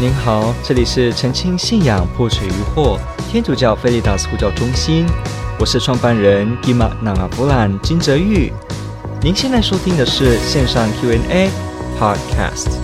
[0.00, 5.04] 您好，这里是澄清信仰破除疑惑天主教菲利达斯呼叫中心，
[5.58, 8.52] 我是创办人吉玛纳阿布兰金泽玉。
[9.20, 11.50] 您现在收听的是线上 Q&A
[11.98, 12.78] Podcast。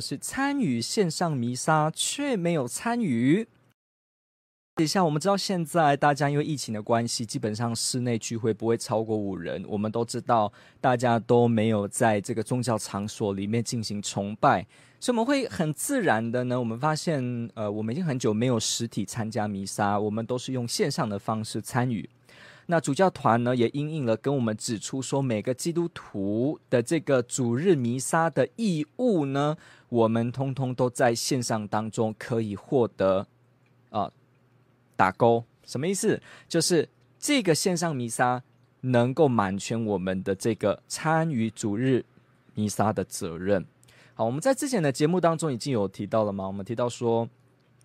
[0.00, 3.46] 是参与线上弥撒却没有参与。
[4.82, 9.64] 一下，我们知道现在大家因为疫情的关系，基本上室内聚会不会超过五人。
[9.68, 14.66] 我们都知道，大家都没有在这个宗教场所里面进行崇拜，
[15.00, 22.08] 所以我们会很自然的呢，我们发现，呃，我们已经很久没有实体参加弥撒，我们都是用线上的方式参与。
[22.66, 29.56] 那主教团呢，也因应了跟我们指出说，每个基督徒的这个主日弥撒的义务呢，
[29.88, 33.26] 我们通通都在线上当中可以获得，
[33.90, 34.10] 啊、
[35.02, 36.22] 打勾什么意思？
[36.46, 38.40] 就是这个线上弥撒
[38.82, 42.04] 能够满全我们的这个参与主日
[42.54, 43.66] 弥撒的责任。
[44.14, 46.46] 好，我们在之前的节目当中已经有提到了吗？
[46.46, 47.28] 我们提到说，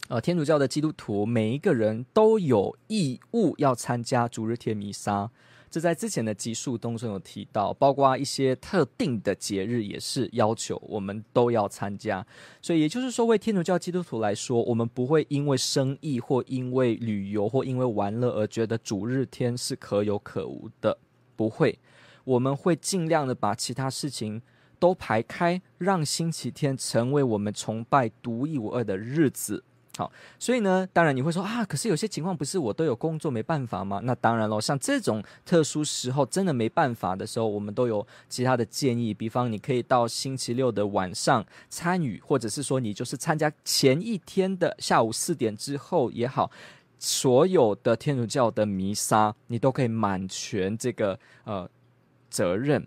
[0.10, 5.32] 呃，天主教的基督徒每一个人都有义务要参加主日天弥撒。
[5.70, 12.26] 这在之前的集数当中有提到，包括一些特定的节日也是要求我们都要参加。
[12.62, 20.98] 所以也就是说，为天主教基督徒来说，我们不会因为生意或因为旅游或因为玩乐而觉得主日天是可有可无的，
[21.36, 21.78] 不会。
[22.24, 24.42] 我们会尽量的把其他事情
[24.80, 29.64] 都排开，让星期天成为我们崇拜独一无二的日子。
[29.98, 34.00] 好，所以呢，当然你会说啊，可是有些情况不是我都有工作没办法吗？
[34.04, 46.52] 那当然喽，像这种特殊时候真的没办法的时候，我们都有其他的建议，比方你可以到星期六的晚上参与，或者是说你就是参加前一天的下午四点之后也好，
[47.00, 51.68] 所有的天主教的弥撒你都可以满全这个呃
[52.30, 52.86] 责任。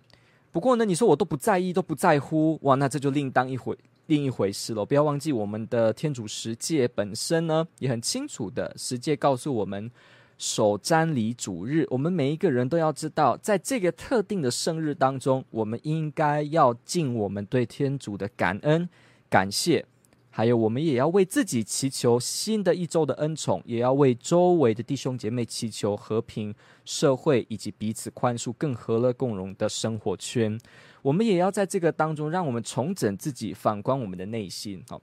[0.53, 3.77] 不过呢，你说我都不在意，都不在乎，哇，那这就另当一回。
[4.11, 9.89] 另一回事了，不要忘记我们的天主十诫本身呢，也很清楚的，十诫告诉我们
[10.37, 18.89] 守瞻礼主日，我们每一个人都要知道，在这个特定的圣日当中，我们应该要尽我们对天主的感恩、
[19.29, 19.87] 感谢。
[20.33, 26.53] 还有，我们也要为自己祈求新的一周的恩宠，也要为周围的弟兄姐妹祈求和平、
[26.85, 30.59] 社会以及彼此宽恕、更和乐共荣的生活圈。
[31.03, 34.83] 我们也要在这个当中，让我们重整自己，反观我们的内心。
[34.89, 35.01] 好，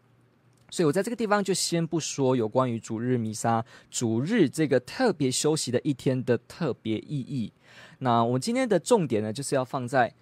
[0.70, 7.52] 所以我在这个地方就先不说有关于主日弥撒、主日这个特别休息的一天的特别意义。
[8.00, 10.14] 那我今天的重点呢，就是要放在。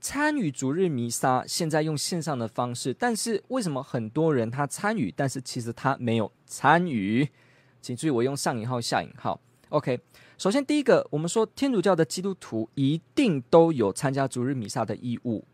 [0.00, 7.26] 参与主日弥撒，现在用线上的方式，但是为什么很多人他参与，但是其实他没有参与？
[7.80, 9.40] 请注意，我用上引号、下引号。
[9.70, 9.98] OK，
[10.36, 15.44] 首先第一个，我们说天主教的基督徒一定都有参加主日弥撒的义务。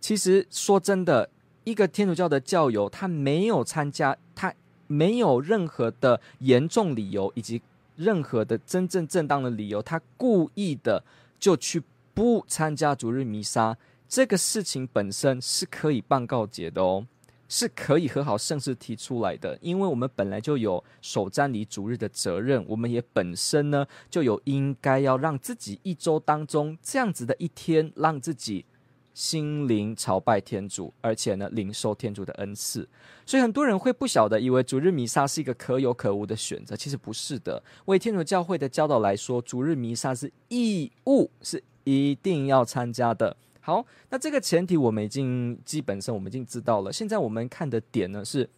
[0.00, 1.28] 其实说真的，
[1.64, 4.52] 一个天主教的教友他没有参加，他
[4.86, 7.60] 没有任何的严重理由，以及
[7.96, 11.04] 任何的真正正当的理由，他故意的
[11.38, 11.82] 就去
[12.14, 13.76] 不参加主日弥撒。
[14.08, 17.06] 这个事情本身是可以办告解的哦，
[17.50, 28.64] 是可以和好圣事提出来的，因为我们本来就有守瞻礼主日的责任，我们也本身呢就有应该要让自己一周当中这样子的一天，让自己
[29.12, 32.88] 心灵朝拜天主，而且呢领受天主的恩赐。
[33.26, 37.60] 所以很多人会不晓得，以为主日弥撒是一个可有可无的选择，其实不是的。
[37.86, 43.36] 为天主教会的教导来说，主日弥撒是义务，是一定要参加的。
[43.60, 46.92] 好，那这个前提我们已经基本上我们已经知道了。
[46.92, 48.48] 现在我们看的点呢是，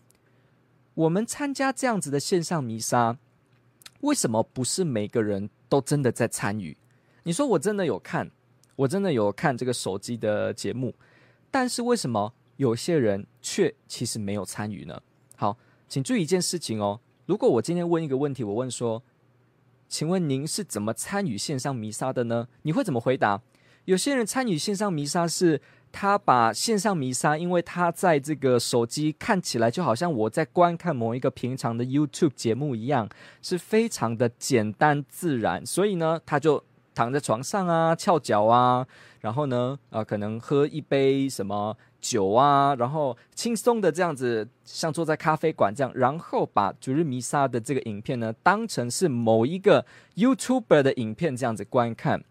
[0.95, 3.19] 我们参加这样子的线上弥撒，
[4.01, 6.77] 为什么不是每个人都真的在参与？
[7.25, 8.31] 你说我真的有看，
[8.77, 10.95] 我真的有看这个手机的节目，
[11.51, 15.03] 但是为什么有些人却其实没有参与呢？
[15.37, 15.59] 好，
[15.89, 17.01] 请注意一件事情哦。
[17.27, 19.03] 如果我今天问一个问题，我问说，
[19.89, 22.49] 请问您是怎么参与线上弥撒的呢？
[22.63, 23.43] 你会怎么回答？
[23.85, 33.09] 有些人参与线上弥撒，是他把线上弥撒，因为他在这个手机看起来就好像我在观看某一个平常的 YouTube 节目一样，
[33.43, 36.63] 是非常的简单自然，所以呢，他就
[36.95, 38.87] 躺在床上啊，翘脚啊，
[39.21, 52.23] 然后呢，呃，可能喝一杯什么酒啊，然后轻松的这样子，像坐在咖啡馆这样，然后把主日弥撒的这个影片呢，当成是某一个 YouTuber 的影片这样子观看。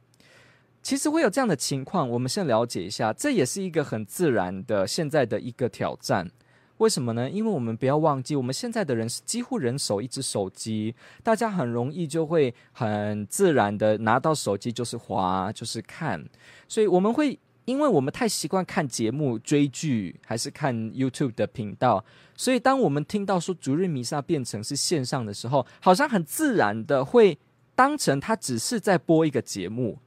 [0.82, 6.30] 其实会有这样的情况，我们先了解一下，这也是一个很自然的现在的一个挑战。
[6.78, 7.30] 为什么呢？
[7.30, 16.28] 因为我们不要忘记，我们现在的人是几乎人手一只手机，大家很容易就会很自然的拿到手机就是滑，就是看，
[16.68, 22.04] 所以我们会因为我们太习惯看节目、追剧，还是看 YouTube 的频道，
[22.36, 27.38] 所以当我们听到说主日弥撒变成是线上的时候，好像很自然的会
[27.76, 30.00] 当成它只是在播一个节目，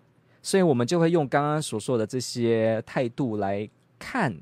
[0.44, 3.68] 所以我们就会用刚刚所说的这些态度来
[3.98, 4.32] 看。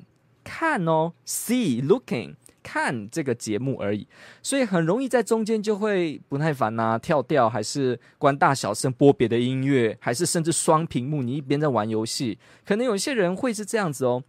[0.44, 2.34] 看哦，see looking
[2.64, 4.08] 看这个节目而已，
[4.42, 14.24] 所以很容易在中间就会不耐烦呐、啊，跳掉，还是关大小声播别的音乐，还是甚至双屏幕，你一边在玩游戏，可能有些人会是这样子哦。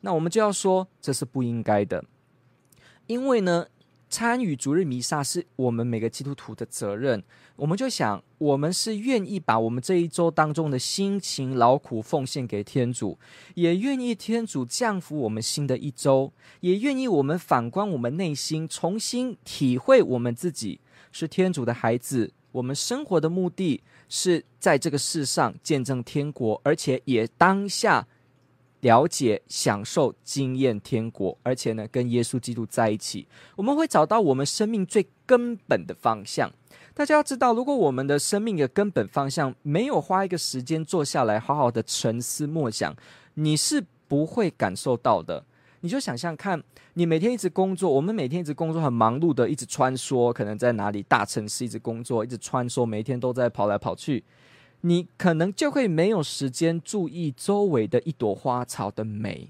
[0.00, 2.04] 那我们就要说这是不应该的，
[3.06, 3.68] 因为呢。
[4.12, 7.24] 参与逐日弥撒是我们每个基督徒的责任。
[7.56, 13.18] 我们就想，我们是愿意把我们这一周当中的辛勤劳苦奉献给天主，
[13.54, 16.30] 也愿意天主降福我们新的一周，
[16.60, 20.78] 也愿意我们反观我们内心，重新体会我们自己
[21.10, 22.34] 是天主的孩子。
[22.50, 28.06] 我们生活的目的是在这个世上见证天国，而且也当下。
[28.82, 33.26] 了解、享受、经验天国，而且呢，跟耶稣基督在一起，
[33.56, 36.52] 我们会找到我们生命最根本的方向。
[36.94, 42.94] 大家要知道，如果我们的生命的根本方向没有花一个时间坐下来，好好的沉思默想，
[43.34, 45.44] 你是不会感受到的。
[45.80, 46.62] 你就想象看，
[46.94, 54.22] 你每天一直工作，我们每天一直工作，很忙碌的，一直穿梭，可能在哪里大城市一直工作，一直穿梭，每天都在跑来跑去。
[54.82, 59.48] 你可能就会没有时间注意周围的一朵花草的美，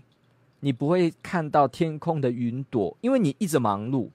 [0.61, 4.09] 你不会看到天空的云朵，因为你一直忙碌。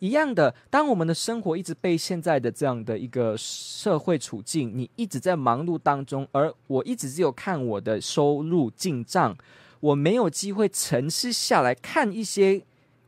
[0.00, 9.36] 一样的，当我们的生活一直被现在的这样的一个社会处境，你一直在忙碌当中，而我一直只有看我的收入进账，
[9.80, 12.62] 我没有机会沉思下来看一些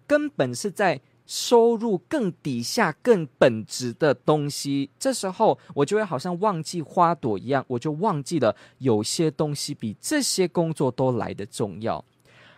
[0.06, 1.00] 根本是在。
[1.26, 12.05] 收入更底下更本质的东西，这时候我就会好像忘记花朵一样，我就忘记了有些东西比这些工作都来得重要。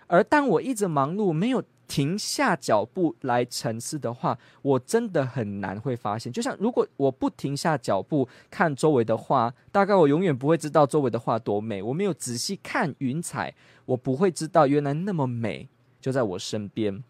[0.08, 6.32] 而当我一直忙碌，没有停下脚步来沉思的话，我真的很难会发现。
[6.32, 11.82] 就像如果我不停下脚步看周围的花，大概我永远不会知道周围的花多美。
[11.82, 13.54] 我没有仔细看云彩，
[13.84, 15.68] 我不会知道原来那么美
[16.00, 17.02] 就在我身边。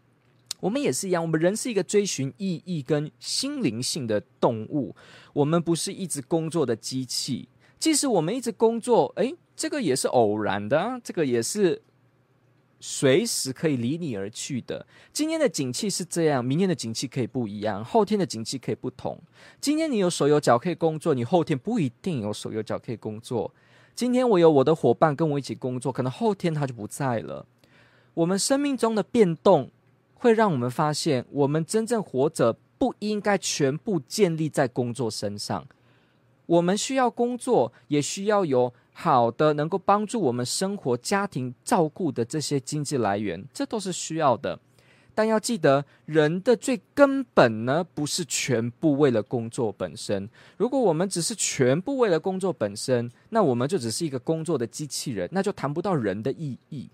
[0.59, 4.95] 我们也是一样，我们人是一个追寻意义跟心灵性的动物，
[5.33, 7.47] 我们不是一直工作的机器。
[7.77, 11.79] 即使我们一直工作，诶，这个也是偶然的啊，这个也是
[12.79, 14.87] 随时可以离你而去的。
[15.13, 19.21] 今天的景气是这样，明天的景气可以不一样，后天的景气可以不同。
[19.61, 23.53] 今天你有手有脚可以工作，你后天不一定有手有脚可以工作。
[23.93, 27.45] 今天我有我的伙伴跟我一起工作，可能后天他就不在了。
[28.15, 29.69] 我们生命中的变动。
[30.19, 35.65] 会让我们发现，我们真正活着不应该全部建立在工作身上。
[36.45, 44.59] 我们需要工作，也需要有好的能够帮助我们生活、家庭照顾的这些经济来源，这都是需要的。
[45.13, 50.29] 但要记得，人的最根本呢，不是全部为了工作本身。
[50.57, 56.87] 如果我们只是全部为了工作本身，那我们就只是一个工作的机器人，那就谈不到人的意义。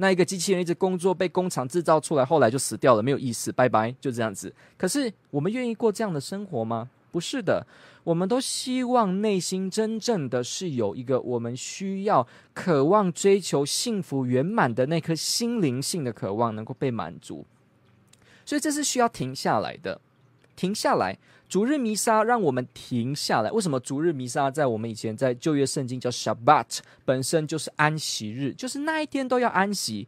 [0.00, 4.50] 那一个机器人一直工作，被工厂制造出来，后来就死掉了，没有意思，拜拜，就这样子。
[4.78, 6.88] 可是我们愿意过这样的生活吗？
[7.12, 7.66] 不是的，
[8.02, 17.44] 我们都希望内心真正的是有一个我们需要、渴望、追求幸福圆满的那颗心灵性的渴望能够被满足，
[18.46, 20.00] 所以这是需要停下来的，
[20.60, 21.16] 停下来。
[21.48, 23.50] 主日弥撒让我们停下来。
[23.50, 30.06] 为什么主日弥撒在我们以前在旧约圣经叫 Shabbat，本身就是安息日，就是那一天都要安息。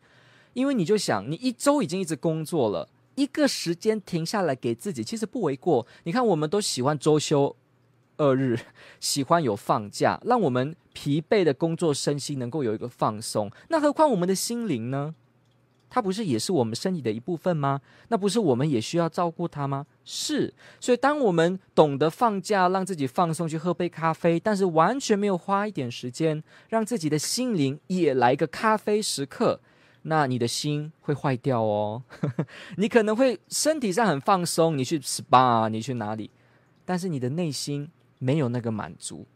[0.52, 5.87] 因为你就想，你一周已经一直工作了，一个时间停下来给自己，其实不为过。
[6.04, 7.56] 你看，我们都喜欢周休
[8.18, 8.61] 二日，
[9.00, 13.50] 喜欢有放假，让我们疲惫的工作身心能够有一个放松。
[13.68, 15.14] 那何况我们的心灵呢？
[15.94, 17.78] 它不是也是我们身体的一部分吗？
[18.08, 19.84] 那不是我们也需要照顾它吗？
[20.06, 29.61] 是，所以当我们懂得放假，让自己放松，去喝杯咖啡，但是完全没有花一点时间，让自己的心灵也来个咖啡时刻，
[30.04, 32.02] 那你的心会坏掉哦。
[32.78, 36.30] 你可能会身体上很放松，你去 SPA，你去哪里，
[36.87, 37.87] 但是你的内心
[38.18, 39.26] 没有那个满足，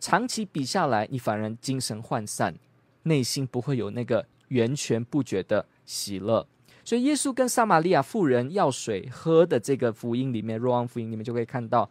[0.00, 2.54] 长期比下来，你反而精神涣散，
[3.02, 5.66] 内心不会有那个源泉不绝的。
[5.86, 6.46] 喜乐，
[6.84, 11.88] 所以耶稣跟撒玛利亚妇人要水喝的这个福音里面，若望福音里面就可以看到，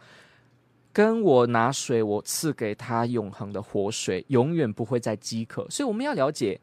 [0.94, 5.66] 跟我拿水，我赐给他永恒的活水，永远不会再饥渴。
[5.70, 6.60] 所以我们要了解，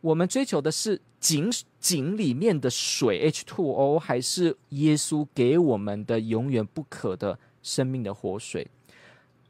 [0.00, 8.66] 我们追求的是井井里面的水 H2O，还是耶稣给我们的永远不渴的生命的活水？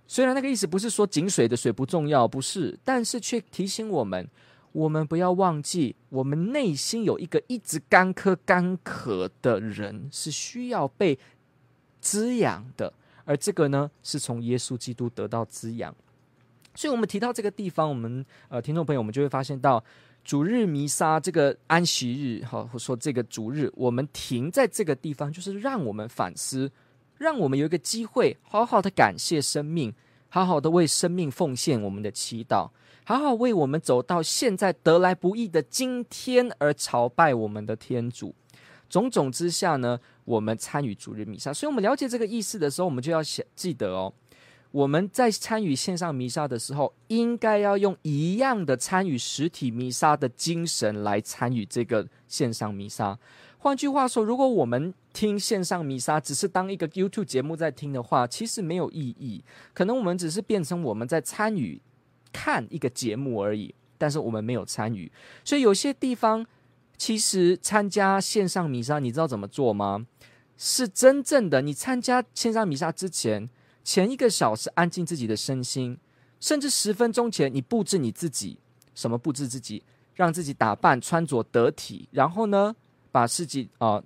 [0.06, 4.28] 虽然那个意思不是说井水的水不重要，不是，但是却提醒我们，
[4.74, 11.16] 我们不要忘记，我们内心有一个一直干渴干渴的人，是需要被
[12.00, 12.92] 滋养的，
[13.24, 15.94] 而这个呢，是从耶稣基督得到滋养。
[16.74, 19.82] 所以，我们提到这个地方，我们呃，听众朋友，我们就会发现到。
[20.24, 26.72] 主日弥撒这个安息日，哈，或者说这个主日，我们停在这个地方，就是让我们反思，
[27.18, 29.92] 让我们有一个机会，好好的感谢生命，
[30.30, 32.70] 好好的为生命奉献我们的祈祷，
[33.06, 38.34] 好好为我们走到现在得来不易的今天而朝拜我们的天主。
[38.88, 44.12] 种种之下呢，我们参与主日弥撒，所以我们了解这个意思的时候，我们就要想记得哦。
[44.70, 53.18] 我们在参与线上弥撒的时候，应该要用一样的参与实体弥撒的精神来参与这个线上弥撒。
[53.58, 59.44] 换句话说，如果我们听线上弥撒只是当一个 YouTube 节目在听的话，其实没有意义。
[59.74, 61.80] 可能我们只是变成我们在参与
[62.34, 65.10] 看一个节目而已，但是我们没有参与。
[65.44, 66.44] 所以有些地方，
[66.98, 70.04] 其实参加线上弥撒，你知道怎么做吗？
[70.58, 73.48] 是真正的，你参加线上弥撒之前。
[73.82, 75.98] 前一个小时安静自己的身心，
[76.40, 78.56] 甚至十分钟前你布置你自己，
[78.94, 82.74] 什么布置自己，让自己打扮穿着得体，然后呢，
[83.12, 84.02] 把自己啊、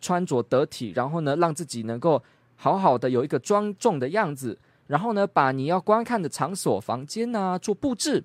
[0.00, 2.22] 穿着得体，然后呢，让自己能够
[2.56, 4.58] 好好的有一个庄重的样子，
[4.88, 8.24] 然后呢，把你要观看的场所、房间啊做布置，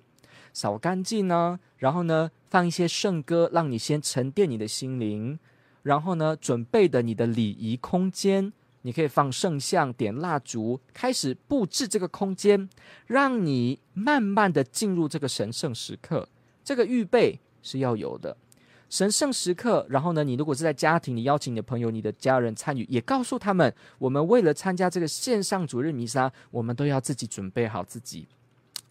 [0.52, 5.38] 扫干净呢，然后呢，放一些圣歌，让你先沉淀你的心灵，
[5.82, 8.52] 然后呢，准备的你的礼仪空间。
[8.86, 12.68] 你可以放圣像、点蜡烛，开始布置这个空间，
[13.06, 16.28] 让你慢慢的进入这个神圣时刻。
[16.62, 18.36] 这个预备是要有的，
[18.94, 19.84] 神圣时刻。
[19.90, 28.28] 然后呢，你如果是在家庭，你邀请你的朋友、你的家人参与，也告诉他们，我们为了参加这个线上主日弥撒，我们都要自己准备好自己。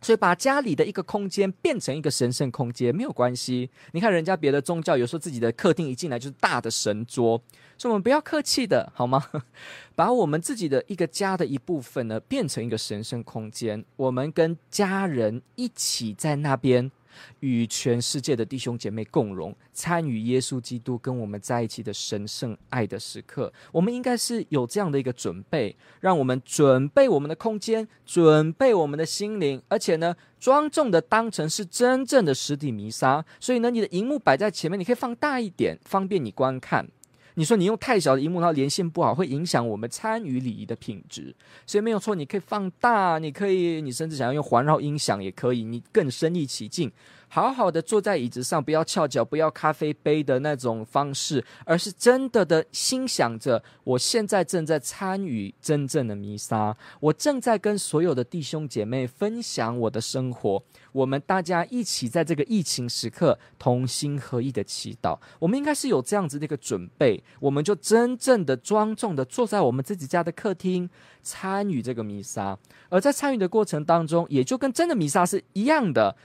[0.01, 3.69] 所以，把家里的一个空间变成一个神圣空间没有关系。
[3.93, 7.41] 你看，人家别的宗教有时候自己的客厅一进来就是大的神桌，
[7.77, 9.25] 所以我们不要客气的好吗？
[9.95, 16.91] 把我们自己的一个家的一部分呢，变成一个神圣空间，我们跟家人一起在那边。
[17.39, 33.23] 与全世界的弟兄姐妹共荣，参与耶稣基督跟我们在一起的神圣爱的时刻，我们应该是有这样的一个准备，让我们准备我们的空间，准备我们的心灵，而且呢，庄重的当成是真正的实体弥撒。
[33.39, 36.87] 所以呢，你的荧幕摆在前面，你可以放大一点，方便你观看。
[37.35, 41.35] 你说你用太小的荧幕，它连线不好，会影响我们参与礼仪的品质。
[41.65, 46.91] 所以没有错，你可以放大，你可以，你甚至想要用环绕音响也可以，你更身临其境。
[47.33, 65.17] 好好的坐在椅子上，不要翘脚，不要咖啡杯的那种方式，而是真的的心想着，我现在正在参与真正的弥撒，我正在跟所有的弟兄姐妹分享我的生活，我们大家一起在这个疫情时刻同心合意的祈祷。
[65.39, 70.87] 我们应该是有这样子的一个准备，我们就真正的庄重的坐在我们自己家的客厅
[71.23, 72.55] 参与这个弥撒，
[72.89, 76.15] 而在参与的过程当中，也就跟真的弥撒是一样的。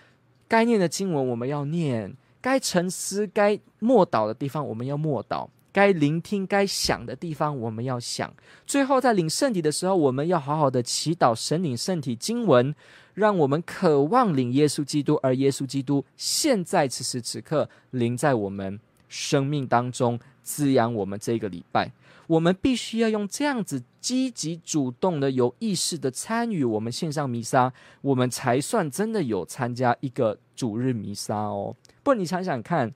[0.48, 8.32] 该念的经文我们要念，该沉思、该默祷的地方我们要默祷，该聆听、该想的地方我们要想。
[8.66, 12.74] 最后在领圣体的时候，我们要好好的祈祷神领圣体经文，
[13.12, 21.90] 让我们渴望领耶稣基督，而耶稣基督现在此时此刻临在我们生命当中，滋养我们这个礼拜。
[22.28, 31.74] 我们必须要用这样子积极主动的、有意识的参与我们线上弥撒，我们才算真的有参加一个主日弥撒哦。
[32.02, 32.94] 不然你想想看，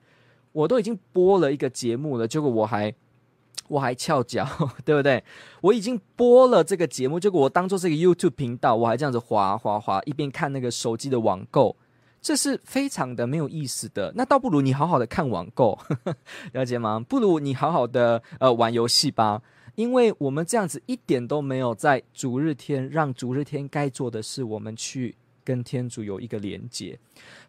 [0.51, 2.93] 我都已经播了一个节目了，结果我还
[3.67, 4.47] 我还翘脚，
[4.85, 5.23] 对不对？
[5.61, 11.75] 我已经播了这个节目，结果我当做是一个 YouTube 频道，我还这样子滑滑滑，一边看那个手机的网购。
[12.23, 16.15] 这是非常的没有意思的，那倒不如你好好的看网购，呵呵，
[16.53, 17.05] 了解吗？
[17.07, 19.41] 不如你好好的呃玩游戏吧，
[19.75, 25.13] 因为我们这样子一点都没有在主日天让主日天该做的事，我们去
[25.43, 26.97] 跟天主有一个连接。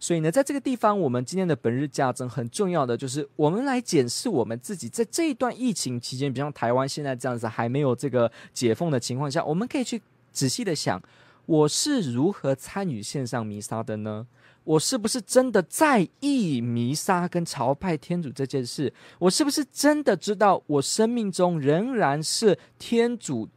[0.00, 10.02] 所以呢，在这个地方，我们今天的本日价值很重要的就是，我们来检视我们自己在这一段疫情期间，比方台湾现在这样子还没有这个解封的情况下，我们可以去
[10.33, 11.00] 仔细的想，
[11.47, 14.26] 我是如何参与线上弥撒的呢？
[14.64, 18.92] 我是不是真的在意弥撒跟朝拜天主这件事？
[19.18, 23.49] 我是不是真的知道我生命中仍然是天主，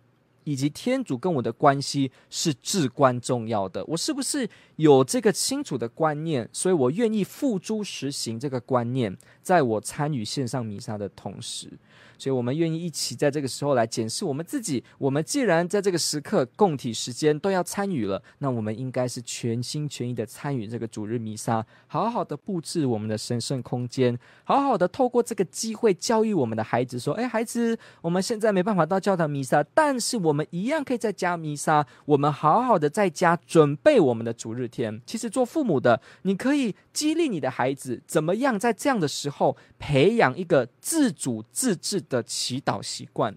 [0.44, 3.84] 以及天主跟我的关系是至关重要的？
[3.86, 11.72] 我是不是有这个清楚的观念，所以我愿意付诸实行这个观念，在我参与线上弥撒的同时。
[12.20, 14.84] 所以，我们愿意一起在这个时候来检视我们自己。
[14.98, 31.86] 我们既然在这个时刻共体时间都要参与了，那我们应该是全心全意的参与这个主日弥撒，好好的布置我们的神圣空间，好好的透过这个机会教育我们的孩子说：“哎，孩子，我们现在没办法到教堂弥撒，但是我们一样可以在家弥撒。
[32.06, 35.02] 我们好好的在家准备我们的主日天。
[35.06, 43.36] 其实做父母的，你可以激励你的孩子，怎么样在这样的时候培养一个自主自治的祈祷习惯，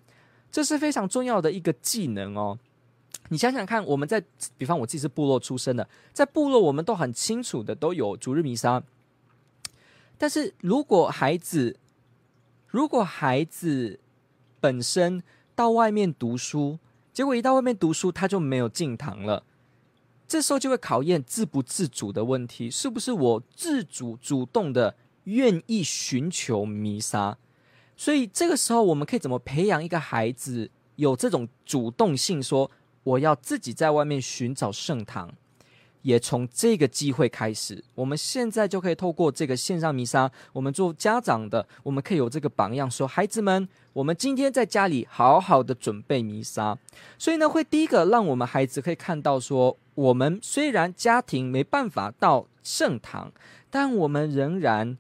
[0.51, 2.59] 这是非常重要的一个技能哦。
[3.29, 4.23] 你想想看，我们在
[4.59, 8.83] 比方我自己是部落出身的，在部落我们都很清楚的都有逐日弥撒。
[10.19, 11.77] 但是如果孩子，
[12.67, 14.01] 如果孩子
[14.61, 15.23] 本身
[15.55, 16.79] 到外面读书，
[17.13, 19.45] 结果一到外面读书他就没有进堂了，
[20.31, 24.95] 这时候就会考验自不自主的问题，是不是我自主主动的
[25.25, 27.37] 愿意寻求弥撒？
[27.97, 32.71] 所以这个时候，我们可以怎么培养一个孩子有这种主动性，说
[33.03, 35.35] 我要自己在外面寻找圣堂，
[36.03, 37.83] 也从这个机会开始。
[37.95, 46.79] 我们现在就可以透过这个线上弥撒，我们做家长的，我们可以有这个榜样，说孩子们，我们今天在家里好好的准备弥撒。
[47.19, 53.33] 所以呢，会第一个让我们孩子可以看到说，我们虽然家庭没办法到圣堂，
[53.71, 54.97] 但我们仍然。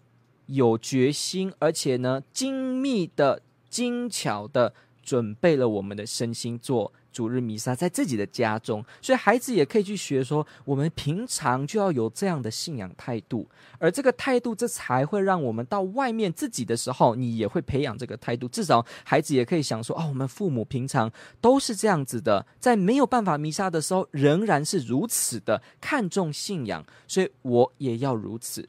[0.52, 13.48] 有决心，而且呢，精密的、精巧的准备了我们的身心做主日弥撒，在自己的家中，所以孩子也可以去学说，我们平常就要有这样的信仰态度，
[13.78, 18.48] 而这个态度，这才会让我们到外面自己的时候，你也会培养这个态度。
[18.48, 28.68] 至少孩子也可以想说，哦，我们父母平常都是这样子的，在没有办法弥撒的时候，仍然是如此的看重信仰，所以我也要如此。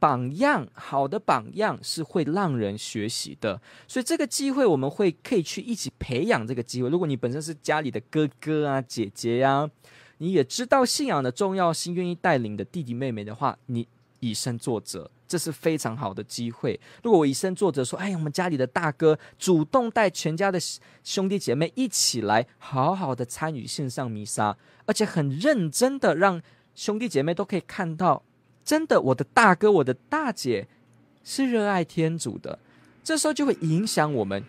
[0.00, 6.88] 榜样，好的榜样是会让人学习的，所以这个机会我们会可以去一起培养这个机会。
[6.88, 9.70] 如果你本身是家里的哥哥啊、姐姐呀、
[10.16, 13.86] 你也知道信仰的重要性，愿意带领的弟弟妹妹的话，你
[14.20, 16.80] 以身作则，这是非常好的机会。
[17.02, 20.58] 如果我以身作则说，哎，我们家里的大哥主动带全家的
[21.04, 26.40] 兄弟姐妹一起来，好好的参与线上弥撒，而且很认真的让
[26.74, 28.22] 兄弟姐妹都可以看到。
[28.70, 30.68] 真的，我的大哥、我的大姐
[31.24, 32.56] 是热爱天主的，
[33.02, 34.44] 这时候就会影响我们，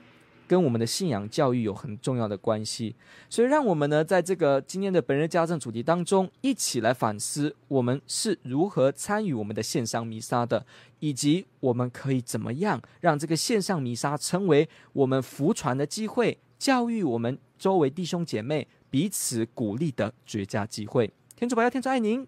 [0.47, 2.93] 跟我们的信仰教育有很重要的关系。
[3.31, 10.63] 所以，让我们呢，在这个今天的本日家政主题当中，一起来反思我们是如何参与我们的线上弥撒的，
[10.99, 21.11] 以及我们可以怎么样让这个线上弥撒成为我们福传的机会，教育我们周围弟兄姐妹彼此鼓励的绝佳机会。
[21.35, 22.27] 天主保佑，天主爱您。